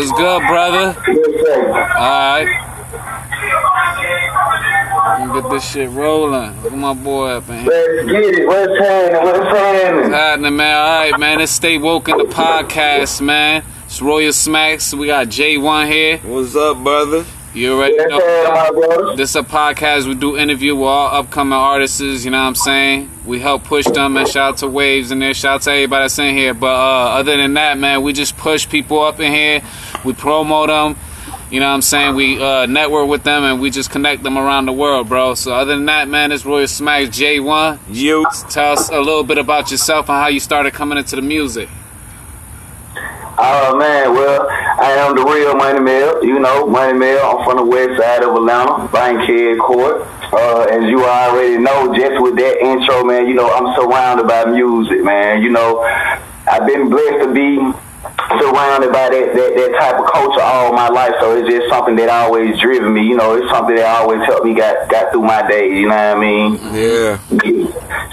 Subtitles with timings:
[0.00, 0.08] yo.
[0.08, 0.96] what's good, brother?
[1.96, 2.70] Alright.
[5.32, 6.60] Get this shit rolling.
[6.62, 7.70] Look at my boy up in here.
[7.70, 8.46] Let's get it.
[8.46, 9.22] What's happening?
[9.22, 10.12] What's happening?
[10.12, 10.76] happening, man?
[10.76, 11.38] All right, man.
[11.38, 13.62] Let's Stay Woke in the podcast, man.
[13.84, 14.92] It's Royal Smacks.
[14.92, 16.18] We got J1 here.
[16.18, 17.24] What's up, brother?
[17.52, 18.20] You already What's know.
[18.20, 19.12] happening, my brother?
[19.22, 23.10] A podcast we do interview with all upcoming artists, you know what I'm saying?
[23.26, 26.04] We help push them and shout out to Waves and there, shout out to everybody
[26.04, 26.54] that's in here.
[26.54, 29.62] But uh, other than that, man, we just push people up in here.
[30.04, 30.96] We promote them.
[31.50, 32.14] You know what I'm saying?
[32.14, 35.34] We uh, network with them and we just connect them around the world, bro.
[35.34, 37.80] So other than that, man, it's Royal Smacks J1.
[37.88, 38.26] You.
[38.48, 41.68] Tell us a little bit about yourself and how you started coming into the music.
[43.42, 46.22] Oh man, well, I am the real Money Mel.
[46.24, 47.24] You know, Money Mel.
[47.24, 50.06] I'm from the west side of Atlanta, Bankhead Court.
[50.32, 54.44] Uh, as you already know, just with that intro, man, you know, I'm surrounded by
[54.44, 55.42] music, man.
[55.42, 55.80] You know,
[56.46, 57.56] I've been blessed to be
[58.38, 61.14] surrounded by that, that, that type of culture all my life.
[61.20, 63.08] So it's just something that always driven me.
[63.08, 65.72] You know, it's something that always helped me got got through my days.
[65.72, 66.60] You know what I mean?
[66.76, 67.18] Yeah.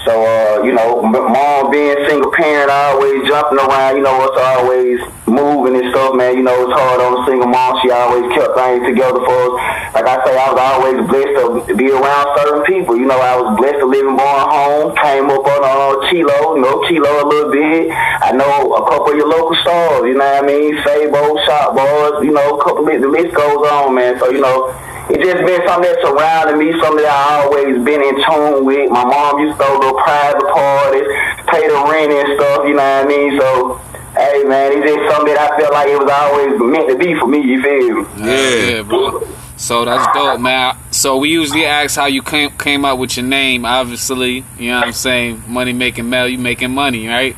[0.08, 5.04] So, uh, you know, mom being single parent, always jumping around, you know, us always
[5.28, 6.32] moving and stuff, man.
[6.40, 7.76] You know, it's hard on a single mom.
[7.84, 9.52] She always kept things together for us.
[9.92, 12.96] Like I say, I was always blessed to be around certain people.
[12.96, 14.96] You know, I was blessed to live and born home.
[14.96, 17.92] Came up on uh, Chilo, you know, Chilo a little bit.
[17.92, 20.72] I know a couple of your local stars, you know what I mean?
[20.88, 24.16] Fabo, Shop Bars, you know, a couple of, the list goes on, man.
[24.16, 24.72] So, you know,
[25.10, 28.90] it just been something that surrounded me, something that I always been in tune with.
[28.90, 31.08] My mom used to throw little private parties,
[31.48, 33.40] pay the rent and stuff, you know what I mean?
[33.40, 33.80] So,
[34.16, 37.16] hey man, it's just something that I felt like it was always meant to be
[37.16, 38.28] for me, you feel me?
[38.28, 38.82] Yeah.
[38.82, 39.24] bro.
[39.58, 40.76] So that's dope, man.
[40.92, 43.64] So we usually ask how you came came up with your name.
[43.64, 45.42] Obviously, you know what I'm saying.
[45.48, 47.34] Money making Mel, you making money, right?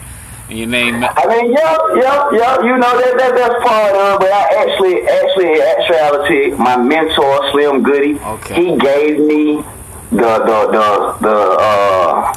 [0.51, 2.65] Your name, I mean, yep, yep, yep.
[2.65, 4.19] You know that, that that's part of it.
[4.21, 8.55] But I actually, actually, in actuality, my mentor Slim Goody, Okay.
[8.73, 9.63] he gave me
[10.11, 12.35] the the the the uh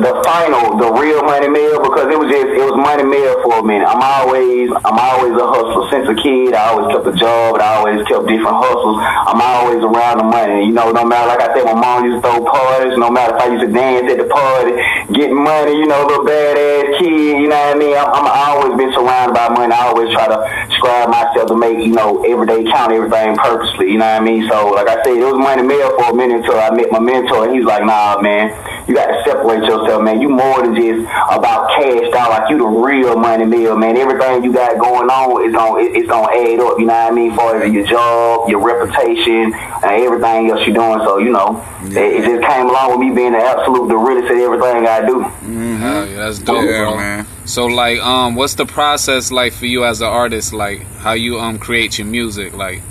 [0.00, 3.60] the final, the real money Mel because it was just it was money Mel for
[3.60, 3.84] a minute.
[3.84, 6.56] I'm always I'm always a hustler since a kid.
[6.56, 7.60] I always kept a job.
[7.60, 8.96] and I always kept different hustles.
[8.96, 10.66] I'm always around the money.
[10.66, 12.96] You know, no matter like I said, my mom used to throw parties.
[12.96, 14.72] No matter if I used to dance at the party,
[15.12, 15.76] getting money.
[15.76, 17.44] You know, little badass kid.
[17.44, 17.96] You know what I mean?
[17.96, 19.72] I'm, I'm always been surrounded by money.
[19.76, 20.38] I always try to
[20.80, 23.92] scribe myself to make you know every day count everything purposely.
[23.92, 24.48] You know what I mean?
[24.48, 27.00] So like I said, it was money Mel for a minute until I met my
[27.00, 27.44] mentor.
[27.44, 28.48] And he's like, Nah, man,
[28.90, 30.20] you got to separate yourself, man.
[30.20, 32.30] You more than just about cash out.
[32.34, 33.96] Like you the real money Mel, man.
[33.96, 36.74] Everything you got going on is on it's gonna add up.
[36.78, 37.30] You know what I mean?
[37.36, 40.98] For your job, your reputation, and everything else you're doing.
[41.06, 44.26] So you know, it, it just came along with me being the absolute the realest
[44.30, 45.20] at everything I do.
[45.22, 46.96] Hell yeah, that's dope, Yeah, bro.
[46.96, 47.26] man.
[47.46, 50.52] So like, um, what's the process like for you as an artist?
[50.52, 52.54] Like, how you um create your music?
[52.56, 52.82] Like,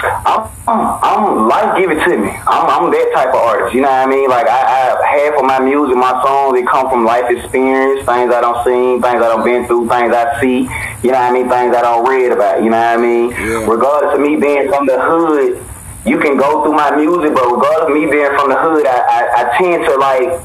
[0.00, 2.30] I'm, I'm, life give it to me.
[2.46, 3.74] I'm, I'm that type of artist.
[3.74, 4.28] You know what I mean?
[4.30, 8.30] Like I, I half of my music, my songs, they come from life experience, things
[8.30, 10.70] I don't seen, things I don't been through, things I see.
[11.02, 11.48] You know what I mean?
[11.48, 12.62] Things I don't read about.
[12.62, 13.30] You know what I mean?
[13.30, 13.66] Yeah.
[13.66, 15.58] Regardless of me being from the hood,
[16.06, 18.98] you can go through my music, but regardless of me being from the hood, I,
[19.02, 20.40] I, I tend to like.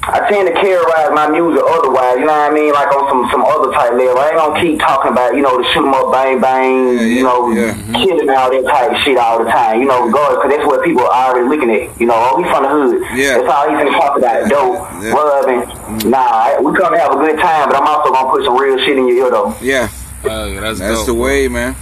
[0.00, 2.72] I tend to characterize my music otherwise, you know what I mean?
[2.72, 4.16] Like on some some other type level.
[4.16, 7.02] I ain't gonna keep talking about, you know, the shoot 'em up, bang bang, Yeah,
[7.02, 7.74] you know, yeah.
[7.92, 10.82] killing all that type of shit all the time, you know, regardless, because that's what
[10.84, 12.00] people are already looking at.
[12.00, 13.02] You know, oh, he from the hood.
[13.18, 13.36] Yeah.
[13.42, 15.12] That's all he finna talk about, dope, Yeah.
[15.12, 16.10] rubbing.
[16.10, 18.78] Nah, we come to have a good time, but I'm also gonna put some real
[18.78, 19.52] shit in your ear, though.
[19.60, 19.88] Yeah.
[20.24, 21.06] uh, that's, That's dope.
[21.06, 21.76] the way, man.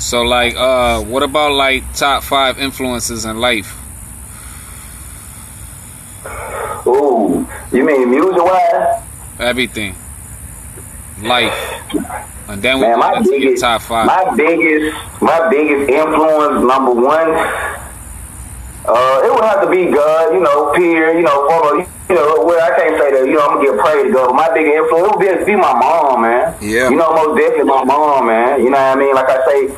[0.00, 3.76] So like, uh, what about like top five influences in life?
[6.86, 9.02] Ooh, you mean music-wise?
[9.38, 9.94] Everything,
[11.22, 11.54] life,
[12.48, 14.06] and then we Man, my get into your biggest, top five.
[14.06, 17.30] my biggest, my biggest influence, number one,
[18.84, 22.44] uh, it would have to be God, you know, peer, you know, former, you know,
[22.44, 24.52] well, I can't say that, you know, I'm gonna get praise to God, but my
[24.52, 26.54] biggest influence, it would be, be my mom, man.
[26.60, 26.90] Yeah.
[26.90, 28.58] You know, most definitely my mom, man.
[28.62, 29.14] You know what I mean?
[29.14, 29.68] Like I say,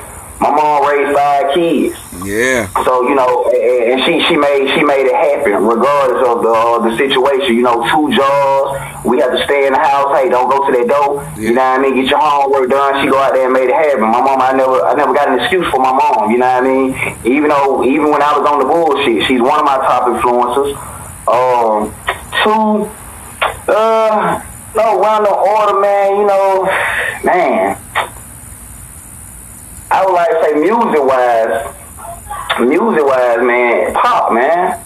[0.40, 1.96] my mom raised five kids.
[2.24, 2.72] Yeah.
[2.84, 6.48] So you know, and and she she made she made it happen regardless of the
[6.48, 7.54] uh, the situation.
[7.54, 9.04] You know, two jobs.
[9.04, 10.16] We have to stay in the house.
[10.16, 11.22] Hey, don't go to that door.
[11.36, 11.48] Yeah.
[11.48, 11.94] You know what I mean?
[12.00, 13.04] Get your homework done.
[13.04, 14.08] She go out there and made it happen.
[14.08, 16.30] My mom, I never I never got an excuse for my mom.
[16.32, 16.88] You know what I mean?
[17.28, 20.72] Even though even when I was on the bullshit, she's one of my top influences.
[21.28, 21.92] Um,
[22.42, 22.88] two,
[23.68, 24.40] uh.
[24.74, 26.16] no random order, man.
[26.16, 26.64] You know,
[27.22, 27.78] man.
[29.90, 31.74] I would like to say music wise,
[32.60, 34.80] music wise, man, Pac, man.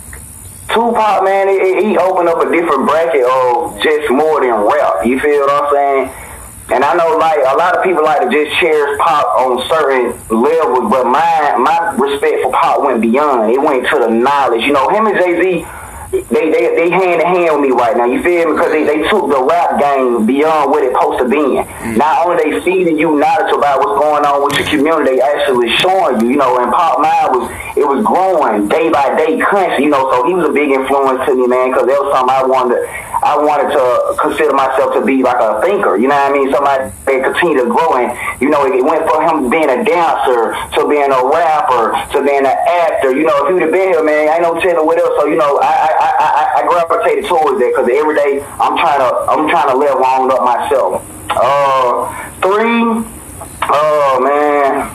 [0.69, 5.05] Tupac, man, he, he opened up a different bracket of just more than rap.
[5.05, 6.29] You feel what I'm saying?
[6.71, 10.13] And I know, like a lot of people like to just cherish Pac on certain
[10.29, 13.51] levels, but my my respect for Pac went beyond.
[13.51, 14.65] It went to the knowledge.
[14.65, 15.67] You know, him and Jay Z
[16.11, 18.07] they they they hand in hand with me right now.
[18.09, 18.53] You feel me?
[18.57, 21.61] Because they, they took the rap game beyond what it supposed to be.
[21.61, 22.01] Mm.
[22.01, 25.69] Not only they feeding you knowledge about what's going on with your community, they actually
[25.77, 26.33] showing you.
[26.33, 27.45] You know, and Pac Mine was
[27.77, 29.85] it was growing day by day, constantly.
[29.85, 31.77] You know, so he was a big influence to me, man.
[31.77, 32.81] Because that was something I wanted.
[33.19, 33.85] I wanted to
[34.17, 36.01] consider myself to be like a thinker.
[36.01, 36.49] You know what I mean?
[36.49, 38.01] Somebody that continue to grow.
[38.01, 42.25] And you know, it went from him being a dancer to being a rapper to
[42.25, 43.13] being an actor.
[43.13, 45.13] You know, if you'd have been here, man, I ain't no telling what else.
[45.21, 45.98] So you know, I.
[45.98, 49.69] I I, I, I gravitated towards that because every day I'm trying to I'm trying
[49.71, 51.03] to live on up myself.
[51.31, 52.09] Uh,
[52.41, 53.05] three,
[53.69, 54.89] oh man,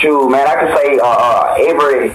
[0.00, 2.12] shoot, man, I can say uh, uh, every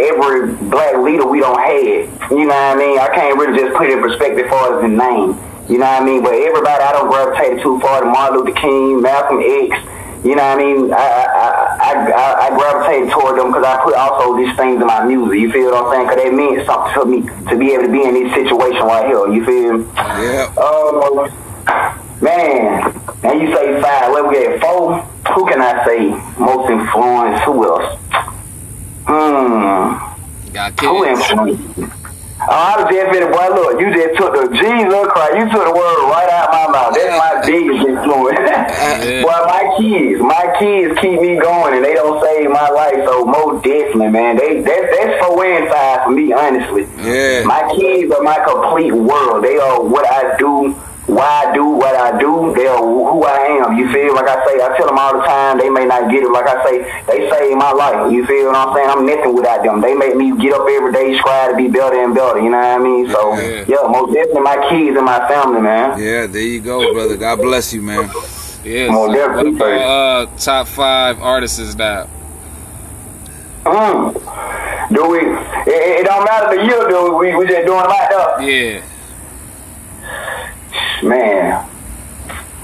[0.00, 2.30] every black leader we don't have.
[2.30, 2.98] You know what I mean?
[2.98, 5.38] I can't really just put it in perspective for as the name.
[5.70, 6.22] You know what I mean?
[6.22, 9.78] But everybody I don't gravitate too far to Martin Luther King, Malcolm X.
[10.24, 10.92] You know what I mean?
[10.92, 11.61] I
[11.92, 15.38] I, I, I gravitate toward them because I put also these things in my music.
[15.38, 16.06] You feel what I'm saying?
[16.08, 17.18] Because they meant something to me
[17.50, 19.28] to be able to be in this situation right here.
[19.28, 19.84] You feel?
[20.22, 20.52] Yeah.
[20.56, 21.28] Um,
[22.20, 22.92] man,
[23.22, 24.10] and you say five.
[24.10, 25.00] What we get four?
[25.34, 27.40] Who can I say most influence?
[27.44, 27.98] Who else?
[29.06, 30.52] Hmm.
[30.52, 32.01] Got Who kids.
[32.42, 35.62] Oh, I was just finna, boy, look, you just took the Jesus Christ, you took
[35.62, 36.90] the word right out my mouth.
[36.90, 38.42] That's my biggest influence.
[39.22, 43.24] Boy, my kids, my kids keep me going and they don't save my life, so
[43.24, 44.36] most definitely, man.
[44.36, 46.86] They that, that's for and five for me, honestly.
[46.98, 47.44] Yeah.
[47.44, 49.44] My kids are my complete world.
[49.44, 50.74] They are what I do,
[51.06, 52.54] why I do what I do.
[52.54, 53.76] They are who I am.
[53.76, 54.14] You feel?
[54.14, 55.58] Like I say, I tell them all the time.
[55.58, 56.30] They may not get it.
[56.30, 58.12] Like I say, they save my life.
[58.12, 58.88] You feel what I'm saying?
[58.88, 59.80] I'm nothing without them.
[59.80, 62.38] They make me get up every day, strive to be better and better.
[62.40, 63.10] You know what I mean?
[63.10, 63.64] So Yeah.
[63.66, 65.98] yeah, most definitely my kids and my family, man.
[65.98, 67.16] Yeah, there you go, brother.
[67.16, 68.08] God bless you, man.
[68.64, 68.88] Yeah.
[68.90, 72.08] Well, so they're what about uh, top five artists is that?
[73.64, 74.14] Mm.
[74.94, 75.18] Do we?
[75.18, 77.34] It, it don't matter the year, do we?
[77.34, 78.42] We just doing like that.
[78.42, 78.82] Yeah.
[81.02, 81.68] Man,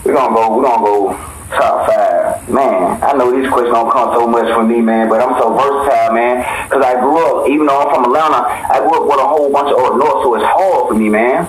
[0.04, 0.56] we're gonna go.
[0.56, 1.12] We're gonna go
[1.50, 2.48] top five.
[2.48, 5.50] Man, I know this question don't come so much from me, man, but I'm so
[5.52, 6.44] versatile, man.
[6.70, 9.50] Cause I grew up, even though I'm from Atlanta, I grew up with a whole
[9.50, 11.48] bunch of Old North, so it's hard for me, man.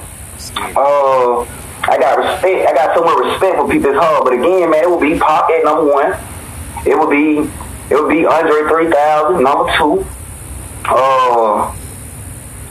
[0.76, 1.46] Uh,
[1.86, 2.68] I got respect.
[2.68, 3.92] I got so much respect for people.
[3.92, 6.18] It's hard, but again, man, it will be Pac at number one.
[6.86, 7.50] It will be.
[7.90, 10.06] It would be Andre 3000, number two.
[10.86, 11.74] Uh,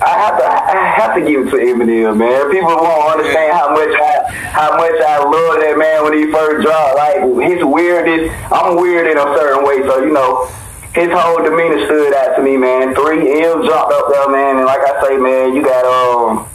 [0.00, 2.50] I have to, I have to give it to Eminem, man.
[2.54, 6.62] People won't understand how much I, how much I love that man when he first
[6.62, 6.94] dropped.
[6.94, 7.18] Like
[7.50, 10.46] his weirdness, I'm weird in a certain way, so you know,
[10.94, 12.94] his whole demeanor stood out to me, man.
[12.94, 16.46] Three M's dropped up there, man, and like I say, man, you got um.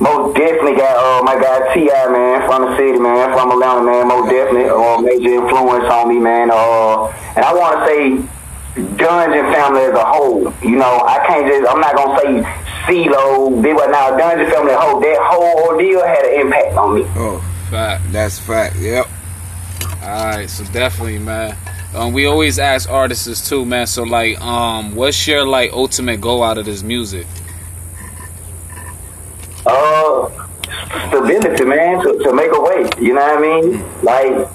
[0.00, 2.08] Most definitely got uh, my guy T.I.
[2.08, 6.18] man from the city man from Atlanta man most definitely uh, major influence on me
[6.18, 7.04] man uh,
[7.36, 8.39] and I want to say
[8.74, 12.42] Dungeon family as a whole you know I can't just I'm not gonna say
[12.86, 16.74] CeeLo Big but now Dungeon family as a whole that whole ordeal had an impact
[16.76, 17.38] on me Oh,
[17.70, 18.02] Fact.
[18.12, 18.76] that's fact.
[18.76, 19.06] Yep.
[20.02, 20.48] All right.
[20.50, 21.56] So definitely, man.
[21.94, 23.86] Um, we always ask artists too, man.
[23.86, 27.26] So like, um, what's your like ultimate goal out of this music?
[29.66, 30.28] uh
[31.08, 34.48] stability man to, to make a way you know what I mean like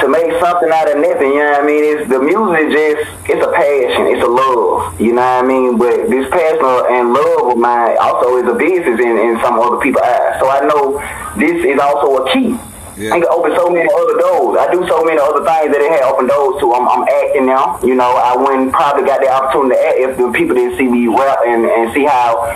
[0.00, 1.84] to make something out of nothing, you know what I mean?
[1.84, 5.78] It's the music just it's a passion, it's a love, you know what I mean?
[5.78, 9.78] But this passion and love of mine also is a business in, in some other
[9.78, 10.40] people's eyes.
[10.42, 10.98] So I know
[11.38, 12.58] this is also a key.
[12.96, 13.14] Yeah.
[13.14, 14.58] I can open so many other doors.
[14.58, 16.74] I do so many other things that they had open doors to.
[16.74, 17.78] I'm, I'm acting now.
[17.82, 20.86] You know, I wouldn't probably got the opportunity to act if the people didn't see
[20.86, 22.54] me rap and, and see how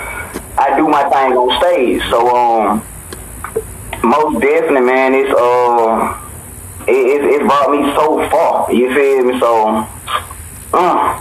[0.59, 2.03] I do my thing on stage.
[2.11, 2.83] So um
[4.03, 6.28] most definitely man, it's uh
[6.89, 8.73] it, it, it brought me so far.
[8.73, 9.39] You feel me?
[9.39, 9.87] So,
[10.73, 11.21] uh,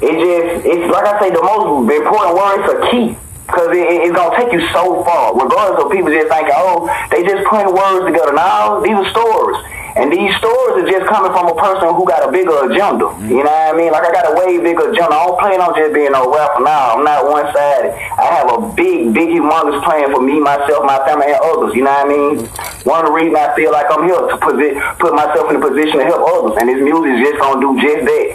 [0.00, 3.18] it just, it's like I say, the most important word is a key.
[3.46, 5.36] Because it, it, it's to take you so far.
[5.36, 8.32] Regardless of people just thinking, oh, they just putting words together.
[8.32, 9.60] Now, these are stories.
[9.96, 13.06] And these stories are just coming from a person who got a bigger agenda.
[13.06, 13.30] Mm-hmm.
[13.30, 13.92] You know what I mean?
[13.94, 15.14] Like I got a way bigger agenda.
[15.14, 16.98] I don't plan on just being no rapper now.
[16.98, 17.94] I'm not one sided.
[18.18, 21.78] I have a big, big, humongous plan for me, myself, my family, and others.
[21.78, 22.32] You know what I mean?
[22.42, 22.90] Mm-hmm.
[22.90, 24.58] One of the reasons I feel like I'm here to put
[24.98, 26.58] put myself in a position to help others.
[26.58, 28.28] And this music is just gonna do just that.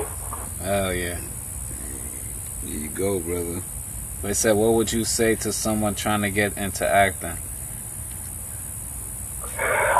[0.63, 1.19] Oh yeah.
[2.63, 3.61] There you go, brother.
[4.21, 7.37] They said, what would you say to someone trying to get into acting?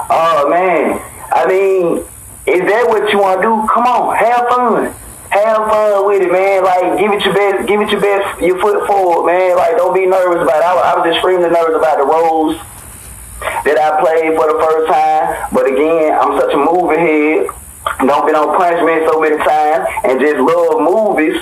[0.10, 1.00] Oh man,
[1.32, 1.98] I mean,
[2.46, 3.54] is that what you want to do?
[3.74, 4.94] Come on, have fun.
[5.30, 6.64] Have fun with it, man.
[6.66, 9.56] Like, give it your best, give it your best, your foot forward, man.
[9.58, 10.66] Like, don't be nervous about it.
[10.66, 12.58] I, was- I was extremely nervous about the roles
[13.64, 15.54] that I played for the first time.
[15.54, 17.48] But again, I'm such a movie head.
[18.06, 21.38] Don't been on punishment so many times and just love movies.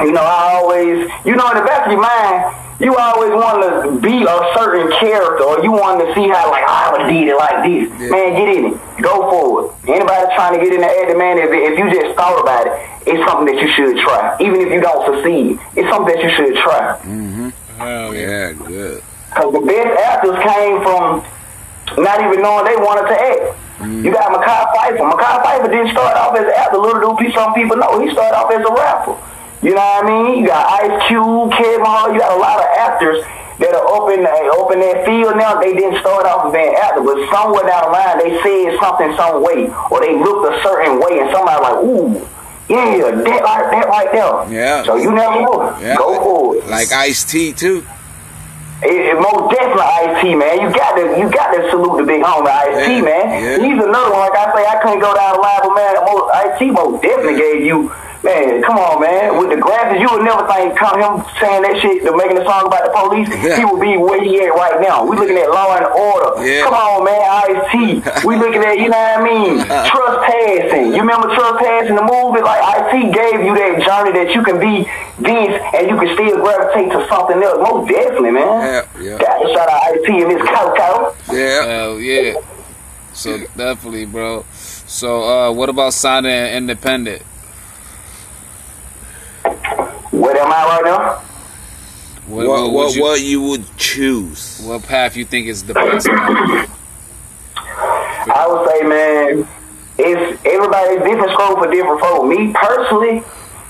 [0.00, 3.62] You know, I always, you know, in the back of your mind, you always want
[3.64, 7.10] to be a certain character or you want to see how, like, I would have
[7.10, 7.88] did it like this.
[8.00, 8.10] Yeah.
[8.12, 9.02] Man, get in it.
[9.02, 9.88] Go for it.
[9.96, 12.72] Anybody trying to get in the acting, man, if, if you just thought about it,
[13.08, 14.36] it's something that you should try.
[14.40, 17.00] Even if you don't succeed, it's something that you should try.
[17.00, 17.48] Mm-hmm.
[17.80, 18.52] Hell Yeah, yeah.
[18.52, 19.02] good.
[19.30, 21.24] Because the best actors came from
[22.02, 23.56] not even knowing they wanted to act.
[23.80, 24.04] Mm-hmm.
[24.04, 25.04] You got Mekhi Phifer.
[25.12, 26.78] Mekhi Phifer didn't start off as an actor.
[26.78, 28.00] Little do some people know.
[28.00, 29.16] He started off as a rapper.
[29.66, 30.38] You know what I mean?
[30.38, 32.14] You got Ice Cube, Kevin Hart.
[32.14, 33.18] You got a lot of actors
[33.58, 35.58] that are up in, uh, up in that field now.
[35.58, 39.10] They didn't start off as being actors, but somewhere down the line they said something
[39.18, 42.14] some way, or they looked a certain way, and somebody like, ooh,
[42.70, 44.34] yeah, that right, that right there.
[44.54, 44.84] Yeah.
[44.86, 45.74] So you never know.
[45.82, 45.96] Yeah.
[45.98, 46.66] Go for it.
[46.70, 47.82] Like Ice T too.
[48.86, 50.60] It, it most definitely Ice T, man.
[50.62, 53.24] You got to you got to salute the big homie Ice T, Yeah, man.
[53.42, 53.56] yeah.
[53.66, 54.30] He's another one.
[54.30, 55.94] Like I say, I couldn't go down the line, but man,
[56.44, 57.90] Ice T most definitely gave you.
[58.24, 59.38] Man, come on, man.
[59.38, 62.44] With the graphics, you would never think come him saying that shit, to making a
[62.44, 63.28] song about the police.
[63.46, 63.58] Yeah.
[63.58, 65.04] He would be where he at right now.
[65.04, 66.42] We looking at Law and Order.
[66.42, 66.64] Yeah.
[66.64, 68.02] Come on, man, Ice T.
[68.26, 69.54] We looking at, you know what I mean?
[69.62, 70.94] Trespassing.
[70.96, 72.42] You remember Trespassing the movie?
[72.42, 74.82] Like IT gave you that journey that you can be
[75.22, 77.58] this and you can still gravitate to something else.
[77.60, 78.46] Most definitely, man.
[78.46, 79.18] Yeah, yeah.
[79.18, 81.14] Got to shout out IT and Miss Coco.
[81.30, 81.66] Yeah.
[81.66, 82.34] Hell yeah.
[83.12, 84.44] So definitely, bro.
[84.52, 87.22] So uh, what about signing independent?
[90.12, 91.22] Where am I right now?
[92.26, 94.60] What, What what, what, would you, what you would choose?
[94.64, 96.08] what path you think is the best?
[98.28, 99.46] I would say, man,
[99.98, 102.26] it's everybody's different scope for different folk.
[102.26, 103.22] Me personally,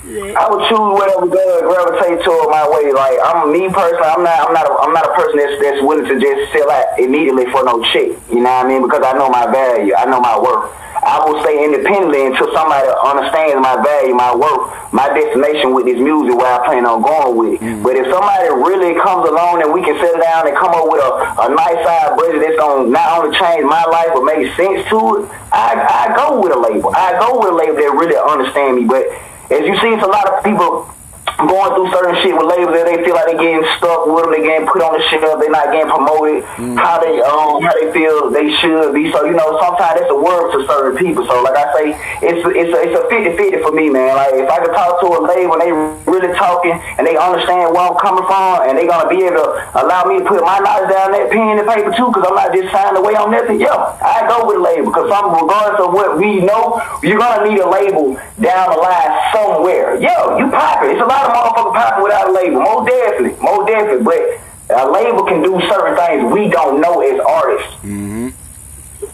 [0.06, 2.94] I would choose whatever gravitate toward my way.
[2.94, 5.82] Like I'm me personally, I'm not, I'm not, a, I'm not a person that's that's
[5.82, 8.14] willing to just sell out immediately for no check.
[8.30, 8.86] You know what I mean?
[8.86, 10.70] Because I know my value, I know my worth.
[11.06, 15.98] I will stay independently until somebody understands my value, my worth, my destination with this
[16.02, 17.82] music, where I plan on going with it.
[17.82, 20.98] But if somebody really comes along and we can sit down and come up with
[21.02, 21.10] a,
[21.46, 24.98] a nice side budget that's gonna not only change my life but make sense to
[25.18, 26.90] it, I I go with a label.
[26.94, 28.84] I go with a label that really understand me.
[28.86, 29.06] But
[29.50, 30.92] as you see, it's a lot of people
[31.36, 34.32] going through certain shit with labels that they feel like they're getting stuck with them,
[34.32, 36.40] they getting put on the shelf, they're not getting promoted,
[36.80, 39.12] how they um how they feel they should be.
[39.12, 41.28] So, you know, sometimes it's a word to certain people.
[41.28, 41.84] So like I say,
[42.24, 44.16] it's it's a it's a 50-50 for me, man.
[44.16, 45.72] Like if I could talk to a label and they
[46.08, 49.48] really talking and they understand where I'm coming from and they gonna be able to
[49.76, 52.48] allow me to put my knowledge down that pen and paper too, because I'm not
[52.56, 54.88] just signing away on nothing, yeah, I go with a label.
[54.88, 59.12] Because some regardless of what we know, you're gonna need a label down the line
[59.36, 60.00] somewhere.
[60.00, 60.96] Yo, you popping.
[60.96, 62.60] It's a lot of motherfuckers popping without a label.
[62.60, 63.42] Most definitely.
[63.42, 64.04] Most definitely.
[64.04, 67.74] But a label can do certain things we don't know as artists.
[67.82, 68.28] hmm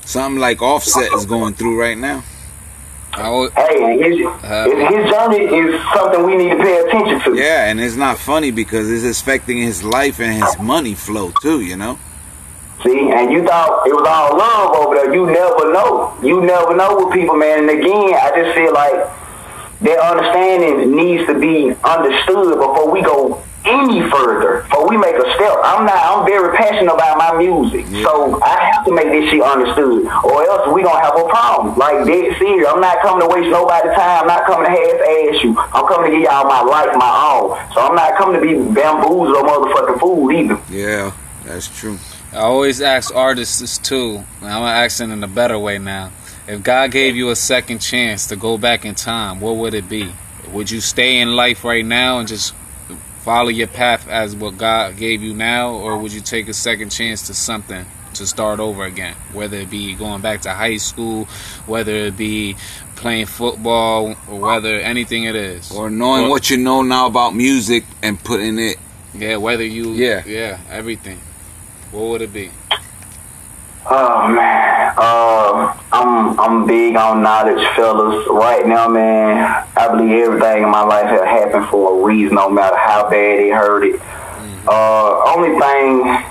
[0.04, 2.24] Something like Offset is going through right now.
[3.18, 7.38] Would, Hey, his, his, his journey is something we need to pay attention to.
[7.38, 11.60] Yeah, and it's not funny because it's affecting his life and his money flow too.
[11.60, 11.98] You know.
[12.82, 15.14] See, and you thought it was all love over there.
[15.14, 16.16] You never know.
[16.22, 17.68] You never know with people, man.
[17.68, 18.94] And again, I just feel like
[19.82, 24.62] their understanding needs to be understood before we go any further.
[24.62, 25.54] Before we make a step.
[25.62, 25.94] I'm not.
[25.94, 28.02] I'm very passionate about my music, Yeah.
[28.02, 31.76] so I have to make this shit understood, or else we gonna have a problem.
[31.78, 32.66] Like dead serious.
[32.68, 34.22] I'm not coming to waste nobody's time.
[34.22, 35.54] I'm not coming to half ass you.
[35.58, 37.56] I'm coming to give y'all my life, my own.
[37.74, 40.58] So I'm not coming to be bamboozled or motherfucking fooled either.
[40.68, 41.12] Yeah,
[41.44, 41.98] that's true.
[42.32, 44.24] I always ask artists too.
[44.42, 46.10] I'm asking in a better way now.
[46.48, 49.88] If God gave you a second chance to go back in time, what would it
[49.88, 50.12] be?
[50.52, 52.54] Would you stay in life right now and just
[53.20, 56.90] follow your path as what God gave you now, or would you take a second
[56.90, 59.14] chance to something to start over again?
[59.32, 61.26] Whether it be going back to high school,
[61.66, 62.56] whether it be
[62.96, 67.36] playing football, or whether anything it is, Or knowing Or- what you know now about
[67.36, 68.78] music and putting it.
[69.14, 70.22] yeah, whether you, Yeah.
[70.26, 71.20] yeah, everything.
[71.92, 72.50] What would it be?
[73.84, 78.26] Oh man, um, I'm I'm big on knowledge, fellas.
[78.28, 82.48] Right now, man, I believe everything in my life has happened for a reason, no
[82.48, 84.00] matter how bad it hurt it.
[84.68, 86.24] Uh, only thing,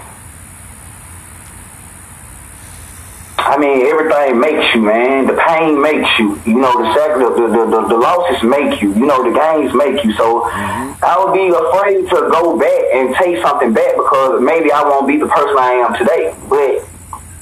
[3.37, 5.27] I mean, everything makes you, man.
[5.27, 6.39] The pain makes you.
[6.45, 8.93] You know, the sac- the, the, the, the losses make you.
[8.93, 10.13] You know, the gains make you.
[10.13, 14.83] So I would be afraid to go back and take something back because maybe I
[14.83, 16.33] won't be the person I am today.
[16.47, 16.87] But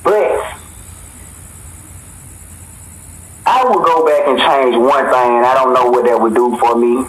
[0.03, 0.55] but
[3.45, 6.35] I would go back and change one thing, and I don't know what that would
[6.35, 7.05] do for me.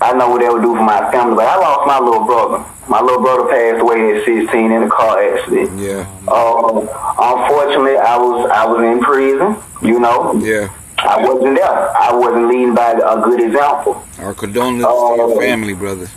[0.00, 2.64] I know what that would do for my family, but I lost my little brother.
[2.88, 5.78] My little brother passed away at 16 in a car accident.
[5.78, 6.06] Yeah.
[6.26, 6.80] Uh,
[7.18, 9.56] unfortunately, I was I was in prison.
[9.82, 10.68] You know, Yeah.
[10.98, 11.96] I wasn't there.
[11.96, 14.02] I wasn't leading by a good example.
[14.20, 15.16] Our condolences to Oh.
[15.16, 16.08] your family, brother.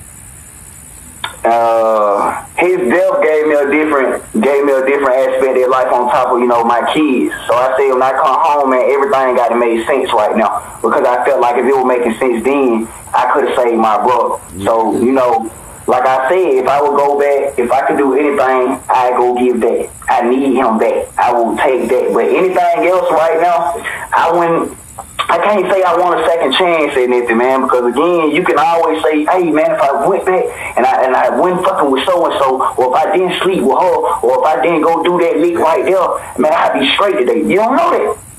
[1.43, 2.00] uh,
[2.57, 6.33] his death gave me a different gave me a different aspect of life on top
[6.33, 7.33] of you know my kids.
[7.47, 10.79] So I say when I come home, man, everything got to make sense right now
[10.81, 13.97] because I felt like if it was making sense then, I could have saved my
[14.01, 14.41] brother.
[14.63, 15.51] So you know,
[15.88, 19.35] like I said, if I would go back, if I could do anything, I go
[19.35, 19.89] give that.
[20.07, 21.07] I need him back.
[21.17, 22.13] I will take that.
[22.13, 23.75] But anything else right now,
[24.13, 24.77] I wouldn't.
[25.31, 28.59] I can't say I want a second chance at anything, man, because again, you can
[28.59, 30.43] always say, hey, man, if I went back
[30.75, 33.63] and I and I went fucking with so and so, or if I didn't sleep
[33.63, 33.97] with her,
[34.27, 36.03] or if I didn't go do that lick right there,
[36.35, 37.47] man, I'd be straight today.
[37.47, 38.30] You don't know that.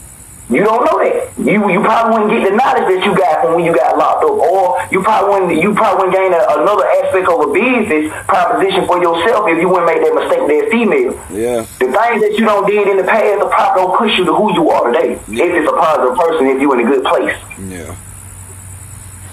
[0.53, 1.33] You don't know that.
[1.41, 4.21] You you probably wouldn't get the knowledge that you got from when you got locked
[4.21, 8.13] up, or you probably wouldn't you probably wouldn't gain a, another aspect of a business
[8.29, 11.17] proposition for yourself if you wouldn't make that mistake with that female.
[11.33, 11.65] Yeah.
[11.81, 14.35] The things that you don't did in the past will probably don't push you to
[14.37, 15.17] who you are today.
[15.17, 17.37] If it's a positive person, if you're in a good place.
[17.73, 17.97] Yeah.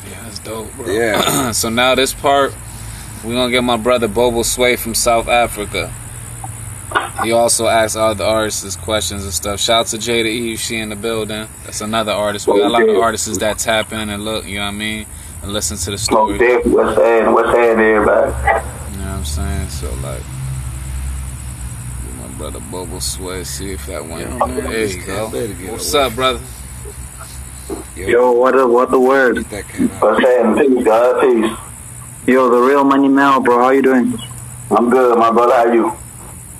[0.07, 0.87] Yeah, that's dope, bro.
[0.87, 1.51] Yeah.
[1.59, 2.55] so now this part,
[3.27, 5.91] we're gonna get my brother Bobo Sway from South Africa.
[7.23, 9.59] He also asks all the artists questions and stuff.
[9.59, 11.47] Shout out to Jada Eve, she in the building.
[11.65, 12.47] That's another artist.
[12.47, 14.77] We got a lot of artists that tap in and look, you know what I
[14.77, 15.05] mean,
[15.41, 16.39] and listen to the Most story.
[16.39, 16.83] You know.
[16.83, 17.31] What's saying?
[17.33, 18.31] What's saying, everybody?
[18.31, 19.69] You know what I'm saying?
[19.69, 20.23] So like,
[22.03, 24.29] get my brother Bobo Sway, see if that went.
[24.29, 25.27] Yo, man, there you go.
[25.71, 26.39] What's up, brother?
[27.95, 29.35] Yo, what the, what the word?
[29.35, 29.65] Get that.
[30.01, 30.55] What's saying?
[30.55, 31.57] Peace, God, peace.
[32.27, 33.59] Yo, the real money Mel, bro.
[33.59, 34.17] How you doing?
[34.71, 35.53] I'm good, my brother.
[35.53, 35.93] How you?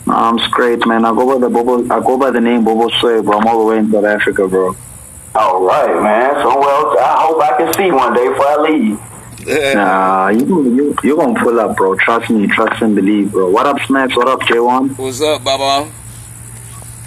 [0.09, 1.05] I'm straight, man.
[1.05, 1.83] I go by the Bobo.
[1.93, 3.37] I go by the name Bobo Sway, bro.
[3.37, 4.75] I'm all the way in South Africa, bro.
[5.35, 6.33] All right, man.
[6.41, 8.99] So well, I hope I can see one day before I leave.
[9.45, 9.73] Yeah.
[9.73, 11.95] Nah, you you you gonna pull up, bro.
[11.95, 13.49] Trust me, trust and believe, bro.
[13.49, 14.15] What up, Smacks?
[14.15, 14.97] What up, J1?
[14.97, 15.91] What's up, Baba?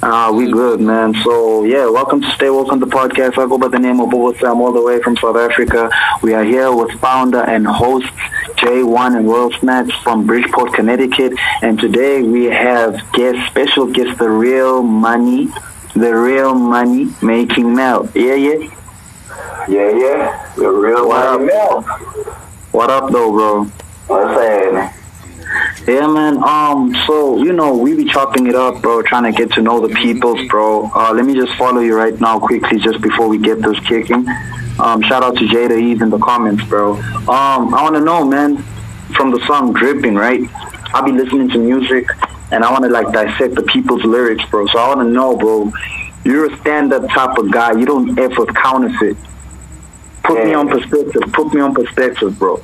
[0.05, 1.15] Ah, we good, man.
[1.23, 3.39] So yeah, welcome to Stay Woke on the podcast.
[3.39, 5.91] I go by the name of Bobo Sway, all the way from South Africa.
[6.23, 8.11] We are here with founder and host
[8.63, 14.31] J1 and Royal Snacks from Bridgeport, Connecticut, and today we have guest, special guest, the
[14.31, 15.49] real money,
[15.95, 18.09] the real money making Mel.
[18.15, 18.59] Yeah, yeah.
[19.69, 20.53] Yeah, yeah.
[20.57, 21.33] The real Wow.
[21.39, 21.83] money Mel.
[22.71, 23.65] What up, though, bro?
[24.07, 24.91] What's saying?
[25.87, 26.43] Yeah, man.
[26.43, 29.87] Um, so you know, we be chopping it up, bro, trying to get to know
[29.87, 30.91] the peoples, bro.
[30.95, 34.27] Uh, let me just follow you right now, quickly, just before we get this kicking.
[34.79, 36.95] Um, shout out to Jada Eve in the comments, bro.
[36.95, 38.57] Um, I want to know, man,
[39.17, 40.41] from the song "Dripping," right?
[40.95, 42.07] I'll be listening to music,
[42.51, 44.67] and I want to like dissect the people's lyrics, bro.
[44.69, 45.73] So I want to know, bro.
[46.25, 47.73] You're a stand-up type of guy.
[47.73, 49.17] You don't with counterfeit.
[50.23, 51.23] Put me on perspective.
[51.33, 52.63] Put me on perspective, bro.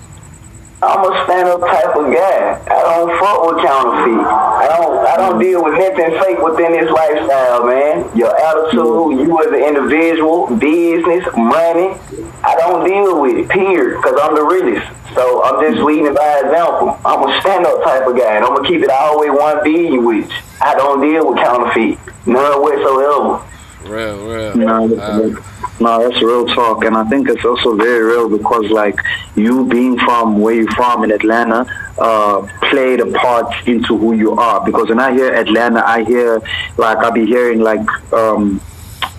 [0.81, 2.55] I'm a stand-up type of guy.
[2.71, 4.23] I don't fuck with counterfeit.
[4.23, 5.07] I don't.
[5.09, 5.43] I don't mm.
[5.43, 8.07] deal with nothing fake within this lifestyle, man.
[8.17, 9.27] Your attitude, mm.
[9.27, 11.99] you as an individual, business, money.
[12.47, 13.49] I don't deal with it.
[13.49, 13.99] Period.
[13.99, 14.87] Because I'm the realest.
[15.15, 15.85] So I'm just mm.
[15.85, 16.95] leading by example.
[17.05, 19.59] I'm a stand-up type of guy, and I'm gonna keep it all the way one
[19.65, 20.31] billion with.
[20.61, 23.43] I don't deal with counterfeit, none whatsoever.
[23.89, 24.57] Real, real.
[24.57, 28.99] No, that's, no, that's real talk, and I think it's also very real because, like,
[29.35, 31.67] you being from where you're from in Atlanta,
[31.99, 34.65] uh, played a part into who you are.
[34.65, 36.41] Because when I hear Atlanta, I hear
[36.77, 38.61] like I be hearing like, um,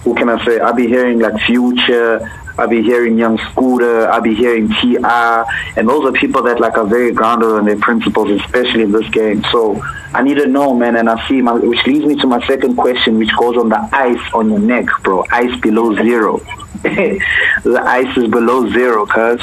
[0.04, 0.60] who can I say?
[0.60, 2.20] I be hearing like Future.
[2.60, 4.10] I be hearing Young Scooter.
[4.10, 5.74] I'll be hearing T.I.
[5.78, 9.10] And those are people that like are very grounded on their principles, especially in this
[9.10, 9.44] game.
[9.52, 9.82] So
[10.14, 10.98] I need to know, man.
[10.98, 13.90] And I see my, which leads me to my second question, which goes on the
[13.94, 15.24] ice on your neck, bro.
[15.32, 16.38] Ice below zero.
[16.84, 19.42] the ice is below zero, cuz.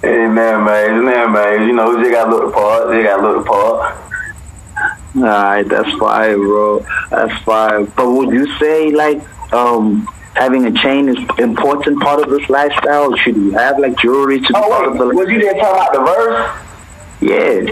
[0.00, 1.66] Hey man, man, man, man.
[1.66, 2.94] You know, you gotta look the part.
[2.94, 4.04] You gotta look the part.
[5.16, 6.84] Alright, that's fine, bro.
[7.10, 7.84] That's fine.
[7.96, 13.14] But would you say like um having a chain is important part of this lifestyle?
[13.16, 15.74] Should you have like jewelry to be part Oh of the was you there talking
[15.74, 16.60] about the verse?
[17.20, 17.70] Yeah.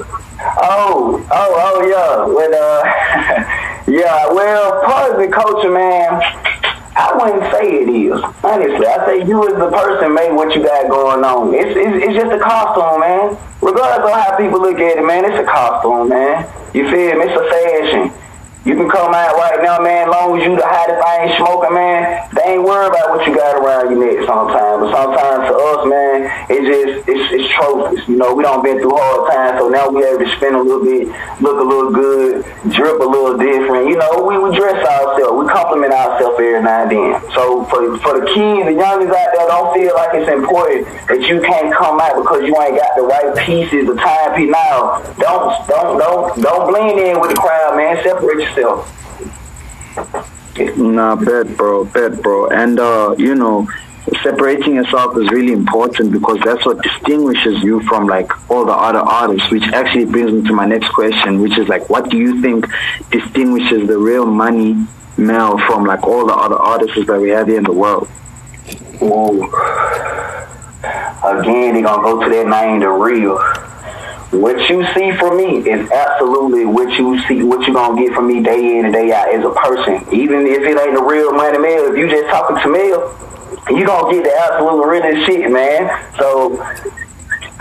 [0.62, 2.24] Oh, oh, oh, yeah.
[2.26, 2.82] Well, uh,
[3.86, 4.32] yeah.
[4.32, 6.20] Well, part of the culture, man.
[6.94, 8.20] I wouldn't say it is.
[8.44, 11.54] Honestly, I say you as the person made what you got going on.
[11.54, 13.36] It's it's, it's just a costume, man.
[13.62, 16.44] Regardless of how people look at it, man, it's a costume, man.
[16.74, 17.24] You feel me?
[17.28, 18.12] It's a fashion.
[18.62, 21.74] You can come out right now, man, long as you the hottest I ain't smoking,
[21.74, 22.30] man.
[22.30, 24.86] They ain't worried about what you got around your neck sometimes.
[24.86, 28.06] But sometimes to us, man, it just, it's, it's trophies.
[28.06, 30.62] You know, we don't been through hard times, so now we have to spend a
[30.62, 31.10] little bit,
[31.42, 33.90] look a little good, drip a little different.
[33.90, 35.42] You know, we, we dress ourselves.
[35.42, 37.18] We compliment ourselves every now and then.
[37.34, 41.18] So for, for the kids, the youngins out there, don't feel like it's important that
[41.26, 45.02] you can't come out because you ain't got the right pieces, the timepiece now.
[45.18, 47.98] Don't, don't, don't, don't blend in with the crowd, man.
[48.06, 48.51] Separate.
[50.76, 52.48] Nah, bet, bro, bet, bro.
[52.48, 53.66] And, uh, you know,
[54.22, 58.98] separating yourself is really important because that's what distinguishes you from like all the other
[58.98, 62.40] artists, which actually brings me to my next question, which is like, what do you
[62.42, 62.66] think
[63.10, 64.86] distinguishes the real money
[65.16, 68.08] Mel from like all the other artists that we have here in the world?
[69.02, 69.42] Ooh.
[71.24, 73.38] Again, they gonna go to that name, the real.
[74.32, 78.28] What you see from me is absolutely what you see, what you gonna get from
[78.28, 80.06] me day in and day out as a person.
[80.10, 83.14] Even if it ain't the real money Mel, if you just talking to Mel,
[83.76, 85.86] you gonna get the absolute realest shit, man.
[86.18, 86.56] So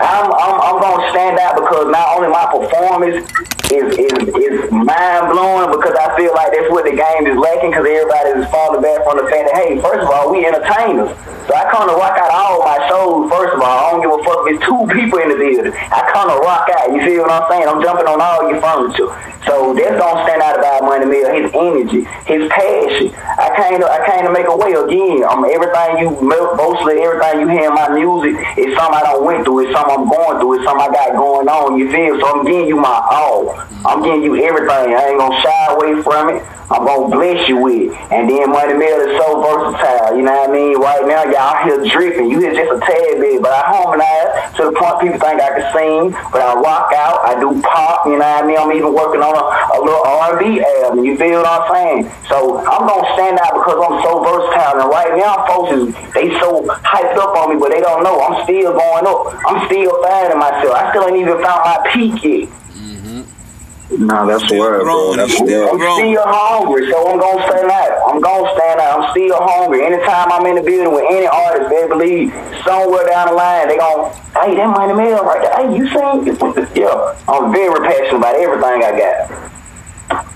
[0.00, 3.28] I'm, I'm I'm gonna stand out because not only my performance
[3.70, 7.70] is is, is mind blowing because I feel like that's what the game is lacking
[7.70, 11.12] because everybody is falling back from the fact that hey, first of all, we entertainers.
[11.48, 13.26] So I kind of rock out all my shows.
[13.28, 15.74] First of all, I don't give a fuck if it's two people in the building.
[15.74, 16.94] I kind of rock out.
[16.94, 17.66] You feel what I'm saying?
[17.66, 19.10] I'm jumping on all your furniture.
[19.44, 21.34] So that's gonna stand out about Money Mel.
[21.34, 23.10] His energy, his passion.
[23.18, 25.26] I came to I came to make a way again.
[25.26, 29.42] Um, everything you mostly everything you hear in my music is something I don't went
[29.42, 29.66] through.
[29.66, 30.56] It's something I'm going through.
[30.56, 31.78] It's something I got going on.
[31.78, 32.18] You feel?
[32.20, 33.52] So I'm giving you my all.
[33.84, 34.96] I'm giving you everything.
[34.96, 36.40] I ain't gonna shy away from it.
[36.72, 37.92] I'm gonna bless you with it.
[38.08, 40.16] And then Money Mel is so versatile.
[40.16, 40.80] You know what I mean?
[40.80, 42.30] Right now, y'all here dripping.
[42.30, 45.52] You hear just a tad bit, but I harmonize to the point people think I
[45.52, 46.16] can sing.
[46.32, 47.28] But I rock out.
[47.28, 48.06] I do pop.
[48.08, 48.56] You know what I mean?
[48.56, 49.44] I'm even working on a,
[49.76, 51.04] a little R&B album.
[51.04, 52.00] You feel what I'm saying?
[52.32, 54.80] So I'm gonna stand out because I'm so versatile.
[54.80, 55.84] And right now, folks is
[56.16, 59.34] they so hyped up on me, but they don't know I'm still going up.
[59.44, 60.74] I'm still finding myself.
[60.74, 62.48] I still ain't even found my peak yet.
[62.72, 64.06] Mm-hmm.
[64.06, 65.16] Nah, that's the word, bro.
[65.16, 65.70] That's you still word.
[65.72, 66.12] I'm growing.
[66.12, 67.92] still hungry, so I'm gonna stand out.
[68.08, 69.00] I'm gonna stand out.
[69.00, 69.84] I'm still hungry.
[69.84, 72.32] Anytime I'm in the building with any artist, they believe
[72.64, 75.54] somewhere down the line they gon' hey, that money Mel right there.
[75.56, 76.24] Hey, you sing?
[76.76, 79.52] Yeah, I'm very passionate about everything I got.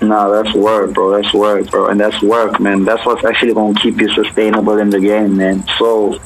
[0.02, 1.20] Nah, that's work, bro.
[1.20, 1.88] That's work, bro.
[1.88, 2.84] And that's work, man.
[2.84, 5.64] That's what's actually gonna keep you sustainable in the game, man.
[5.78, 6.20] So,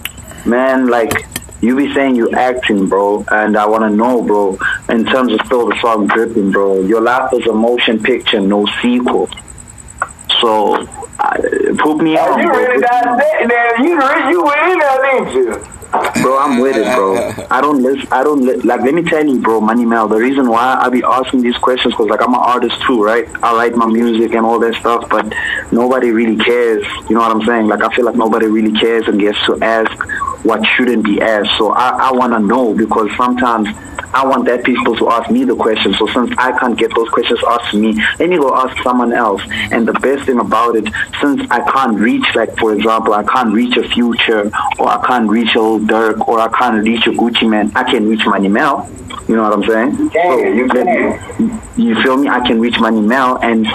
[0.44, 1.26] man, like
[1.60, 5.68] you be saying you acting, bro, and I wanna know, bro, in terms of still
[5.68, 6.80] the song dripping, bro.
[6.82, 9.28] Your life is a motion picture, no sequel.
[10.40, 10.74] So,
[11.18, 11.36] uh,
[11.78, 12.58] put me Oh, on, you bro.
[12.58, 13.46] really got that?
[13.46, 15.66] Now you you went in there, didn't you?
[16.22, 17.16] Bro, I'm with it, bro.
[17.50, 18.06] I don't listen.
[18.12, 18.80] I don't li- like.
[18.82, 20.06] Let me tell you, bro, Money Mel.
[20.06, 23.26] The reason why I be asking these questions because, like, I'm an artist too, right?
[23.42, 25.26] I write my music and all that stuff, but
[25.72, 26.84] nobody really cares.
[27.08, 27.66] You know what I'm saying?
[27.66, 29.90] Like, I feel like nobody really cares and gets to ask
[30.42, 31.50] what shouldn't be asked.
[31.58, 33.68] So I, I want to know because sometimes
[34.12, 35.98] I want that people to ask me the questions.
[35.98, 39.12] So since I can't get those questions asked to me, let me go ask someone
[39.12, 39.42] else.
[39.70, 40.88] And the best thing about it,
[41.20, 45.28] since I can't reach, like for example, I can't reach a future, or I can't
[45.28, 48.48] reach a old Durk, or I can't reach a Gucci Mane, I can reach Money
[48.48, 48.90] Mel.
[49.28, 50.10] You know what I'm saying?
[50.10, 51.60] can, you let- can.
[51.76, 52.28] You feel me?
[52.28, 53.66] I can reach Money Mel, and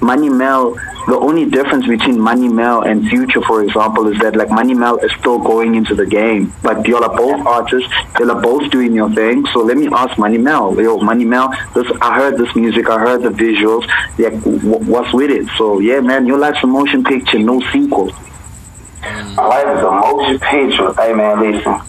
[0.00, 0.74] Money Mel.
[1.08, 4.98] The only difference between Money Mel and Future, for example, is that like Money Mel
[4.98, 7.90] is still going into the game, but y'all are both artists.
[8.18, 9.46] Y'all are both doing your thing.
[9.54, 10.78] So let me ask Money Mel.
[10.80, 12.90] Yo, Money Mel, this I heard this music.
[12.90, 13.88] I heard the visuals.
[14.18, 15.48] Yeah, w- what's with it?
[15.56, 18.12] So yeah, man, your life's a motion picture, no sequel.
[19.02, 20.92] Life is a motion picture.
[20.94, 21.80] Hey man, listen.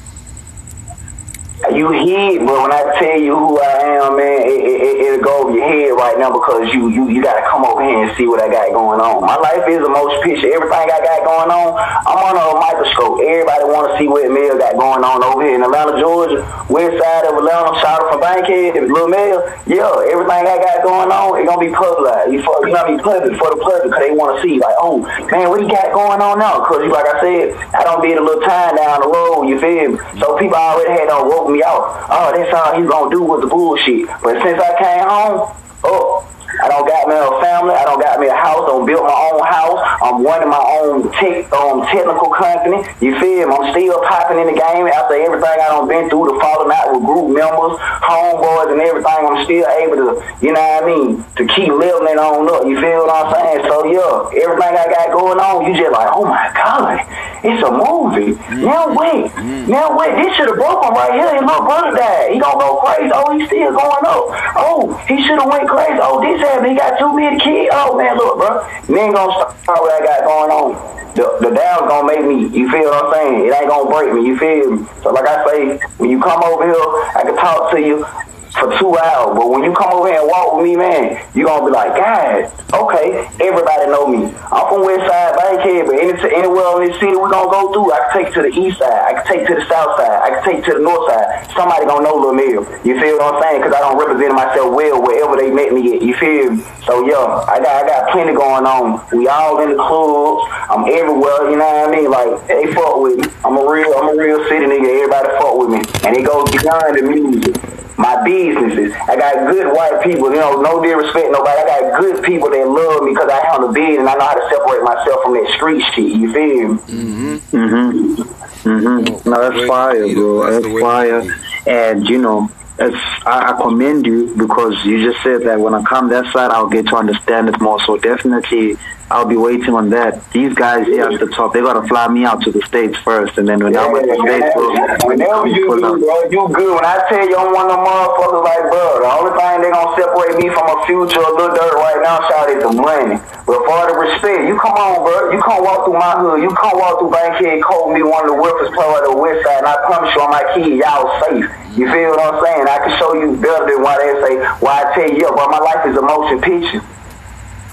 [1.67, 5.19] You hear, but when I tell you who I am, man, it, it, it, it'll
[5.19, 8.15] go over your head right now because you, you, you gotta come over here and
[8.15, 9.19] see what I got going on.
[9.27, 10.55] My life is a motion picture.
[10.55, 11.75] Everything I got going on,
[12.07, 13.19] I'm under a microscope.
[13.19, 16.39] Everybody wanna see what Mel got going on over here in Atlanta, Georgia,
[16.71, 19.43] west side of Atlanta, shout out from Bankhead, Little Mel.
[19.67, 22.31] Yeah, everything I got going on, it's gonna be public.
[22.31, 25.51] You, you know, be public for the public because they wanna see, like, oh, man,
[25.51, 26.63] what he got going on now?
[26.63, 27.43] Because, like I said,
[27.75, 29.99] I don't be a little time down the road, you feel me?
[30.23, 32.07] So people already had done woke me out.
[32.09, 34.07] Oh, that's all he's gonna do with the bullshit.
[34.21, 37.75] But since I came home, oh, I don't got me a family.
[37.77, 38.65] I don't got me a house.
[38.65, 39.79] I don't build my own house.
[40.01, 42.81] I'm running my own tech, um, technical company.
[42.99, 43.53] You feel me?
[43.53, 46.89] I'm still popping in the game after everything I done been through, the falling out
[46.95, 49.21] with group members, homeboys, and everything.
[49.29, 50.09] I'm still able to,
[50.41, 52.65] you know what I mean, to keep leveling it on up.
[52.65, 53.61] You feel what I'm saying?
[53.69, 57.03] So yeah, everything I got going on, you just like, oh my god,
[57.45, 58.35] it's a movie.
[58.65, 59.31] Now wait,
[59.69, 61.29] now wait, this should have broke him right here.
[61.37, 62.33] His little brother died.
[62.33, 63.11] He gonna go crazy.
[63.13, 64.25] Oh, he's still going up.
[64.59, 65.99] Oh, he should have went crazy.
[66.01, 66.71] Oh, this happened.
[66.71, 67.69] He got too many kids.
[67.73, 68.65] Oh man, look, bro.
[68.87, 70.99] You ain't gonna stop what I got going on.
[71.15, 72.47] The, the down's gonna make me.
[72.57, 73.47] You feel what I'm saying?
[73.47, 74.25] It ain't gonna break me.
[74.25, 74.87] You feel me?
[75.03, 78.05] So like I say, when you come over here, I can talk to you
[78.53, 79.37] for two hours.
[79.37, 81.93] But when you come over here and walk with me, man, you gonna be like,
[81.93, 84.33] God, okay, everybody know me.
[84.49, 87.93] I'm from West Side, Bankhead, but any, anywhere in this city we gonna go through,
[87.93, 90.29] I can take to the east side, I can take to the south side, I
[90.33, 91.45] can take to the north side.
[91.53, 92.65] Somebody gonna know Lil Mel.
[92.85, 93.61] You feel what I'm saying?
[93.61, 96.01] Because I don't represent myself well wherever they met me at.
[96.01, 96.63] You feel me?
[96.85, 99.05] So yeah, I got I got plenty going on.
[99.13, 100.49] We all in the clubs.
[100.69, 101.49] I'm everywhere.
[101.49, 102.09] You know what I mean?
[102.09, 103.27] Like they fuck with me.
[103.45, 104.89] I'm a real I'm a real city nigga.
[104.89, 107.55] Everybody fuck with me, and it goes beyond the music
[107.99, 108.93] my businesses.
[109.07, 111.61] I got good white people, you know, no disrespect nobody.
[111.61, 114.33] I got good people that love me because I handle bid and I know how
[114.33, 116.11] to separate myself from that street shit.
[116.17, 117.39] You feel me?
[117.49, 118.39] Mm-hmm.
[118.69, 119.29] Mm-hmm.
[119.29, 120.51] No, that's fire, bro.
[120.51, 121.21] That's fire.
[121.67, 125.83] And you know, it's, I, I commend you because you just said that when I
[125.83, 127.79] come that side, I'll get to understand it more.
[127.85, 128.77] So definitely,
[129.09, 130.21] I'll be waiting on that.
[130.29, 133.37] These guys here at the top, they gotta fly me out to the states first,
[133.41, 134.69] and then when I'm at the states, bro,
[135.09, 136.75] Whenever you do, bro, you good.
[136.77, 139.71] When I tell you I'm one of them motherfuckers like, bro, the only thing they
[139.73, 143.17] gonna separate me from a future of Lil Durk right now, shout is the money.
[143.49, 145.33] But for the respect, you come on, bro.
[145.33, 146.45] You can't walk through my hood.
[146.45, 149.41] You can't walk through Bankhead call me one of the workers play on the west
[149.41, 151.49] side, and I promise you on my kids, y'all safe.
[151.73, 152.65] You feel what I'm saying?
[152.69, 155.49] I can show you better than why they say, why I tell you, yeah, but
[155.49, 156.85] my life is a motion picture.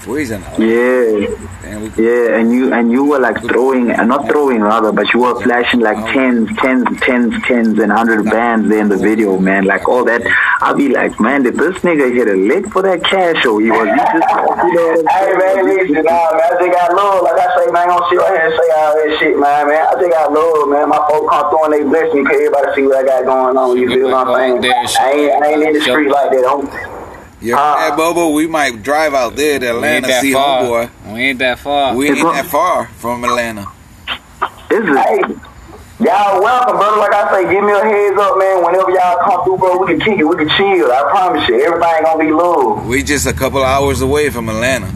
[0.07, 0.39] Freezing.
[0.57, 1.27] Yeah.
[1.67, 5.19] And Yeah, and you and you were like throwing, uh, not throwing rather, but you
[5.19, 9.65] were flashing like tens, tens, tens, tens, and hundred bands there in the video, man.
[9.65, 10.23] Like all that,
[10.61, 13.69] I'll be like, man, did this nigga hit a lick for that cash or he
[13.69, 14.31] was he just,
[14.63, 15.03] you know?
[15.11, 17.23] Hey man, listen, nah, man, I just got love.
[17.27, 19.35] Like I say, man, I ain't gonna sit right here and say all that shit,
[19.35, 19.87] man, man.
[19.91, 20.87] I just got love, man.
[20.87, 23.57] My folks come through and they bless me because everybody see what I got going
[23.59, 23.75] on.
[23.75, 24.71] You feel what I'm saying?
[24.71, 26.47] I ain't, I ain't in the street like that.
[26.47, 26.96] I'm,
[27.47, 27.87] yeah, Ah.
[27.89, 30.63] yeah, Bobo, we might drive out there to Atlanta, see far.
[30.63, 30.89] homeboy.
[31.13, 31.95] We ain't that far.
[31.95, 33.65] We ain't that far from Atlanta.
[34.69, 34.97] Is it?
[34.97, 35.19] hey,
[36.03, 36.97] y'all welcome, brother.
[36.97, 38.63] Like I say, give me a heads up, man.
[38.65, 40.91] Whenever y'all come through, bro, we can kick it, we can chill.
[40.91, 42.85] I promise you, everything gonna be love.
[42.85, 44.87] We just a couple hours away from Atlanta.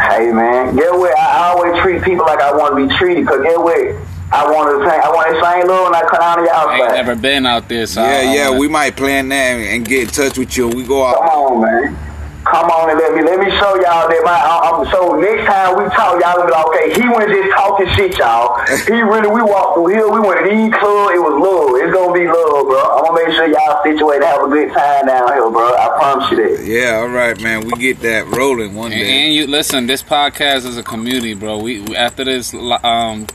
[0.00, 1.16] Hey man, get what?
[1.18, 3.26] I always treat people like I want to be treated.
[3.26, 3.96] Cause get what?
[4.32, 6.68] I want to say, I want the same love when I come down to y'all
[6.68, 9.86] I ain't never been out there, so yeah, yeah, wanna- we might plan that and
[9.86, 10.68] get in touch with you.
[10.68, 11.16] We go out.
[11.18, 11.98] Come on, man.
[12.44, 15.46] Come on and let me let me show y'all that my I, I'm, so next
[15.46, 18.58] time we talk, y'all will be like, okay, he wasn't just talking shit, y'all.
[18.90, 21.78] He really we walked through here, we went to these club, it was love.
[21.78, 22.82] It's gonna be love, bro.
[22.82, 25.70] I'm gonna make sure y'all situated have a good time down here, bro.
[25.70, 26.66] I promise you that.
[26.66, 27.60] Yeah, all right, man.
[27.64, 29.22] We get that rolling one And, day.
[29.22, 31.58] and you listen, this podcast is a community, bro.
[31.58, 33.28] We we- after this um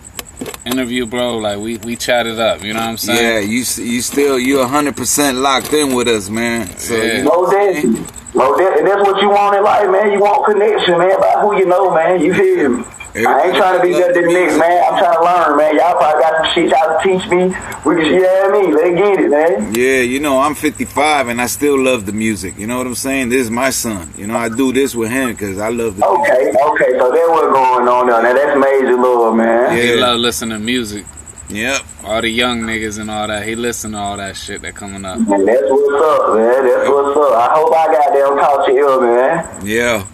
[0.65, 2.63] interview, bro, like we we chatted up.
[2.63, 3.23] You know what I'm saying?
[3.23, 6.76] Yeah, you s- you still you hundred percent locked in with us, man.
[6.78, 7.17] So Yeah.
[7.17, 8.06] you know, No definitely.
[8.36, 10.12] No that, and that's what you want in life, man.
[10.12, 12.19] You want connection, man, by who you know, man.
[12.21, 12.84] You feel me?
[13.25, 14.84] I ain't trying to be better than the next, man.
[14.86, 15.75] I'm trying to learn, man.
[15.75, 17.45] Y'all probably got some shit y'all can teach me.
[17.86, 18.75] We can, you know what I mean?
[18.75, 19.73] Let's get it, man.
[19.73, 22.58] yeah, you know, I'm 55 and I still love the music.
[22.58, 23.30] You know what I'm saying?
[23.30, 24.13] This is my son.
[24.17, 26.34] You know, I do this with him because I love the music.
[26.34, 28.21] Okay, okay, so that's what's going on there.
[28.21, 29.77] Now that's major love, man.
[29.77, 29.84] Yeah.
[29.84, 31.06] He love listening to music.
[31.49, 31.82] Yep.
[32.03, 33.47] All the young niggas and all that.
[33.47, 35.17] He listen to all that shit that coming up.
[35.17, 36.65] And that's what's up, man.
[36.65, 37.34] That's what's up.
[37.34, 39.65] I hope I got them caught you ill, man.
[39.65, 40.06] Yeah.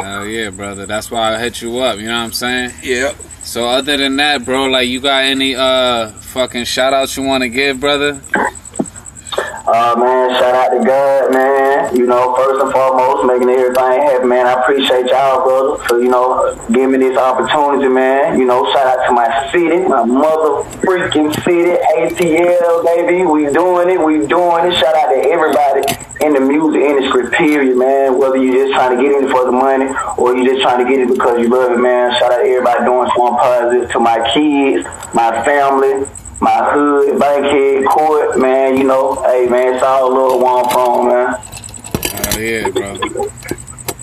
[0.00, 0.86] Hell yeah, brother.
[0.86, 1.98] That's why I hit you up.
[1.98, 2.72] You know what I'm saying?
[2.82, 3.16] Yep.
[3.42, 7.42] So other than that, bro, like you got any uh fucking shout outs you want
[7.42, 8.20] to give, brother?
[9.64, 11.94] Uh, man, shout out to God, man.
[11.94, 14.44] You know, first and foremost, making everything happen, man.
[14.44, 18.40] I appreciate y'all, brother, for, you know, giving me this opportunity, man.
[18.40, 23.22] You know, shout out to my city, my mother freaking city, ATL, baby.
[23.22, 24.74] We doing it, we doing it.
[24.82, 25.86] Shout out to everybody
[26.26, 28.18] in the music industry, period, man.
[28.18, 29.86] Whether you're just trying to get in for the money
[30.18, 32.10] or you're just trying to get it because you love it, man.
[32.18, 33.90] Shout out to everybody doing something positive.
[33.92, 34.82] To my kids,
[35.14, 36.02] my family,
[36.42, 41.40] my hood, Bankhead, Court, man, you know, hey, man, it's all where I'm from, man.
[42.24, 43.30] Hell yeah, bro.